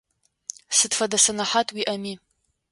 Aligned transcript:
Сыд 0.77 0.91
фэдэ 0.97 1.17
сэнэхьат 1.25 1.67
уиIэми. 1.71 2.13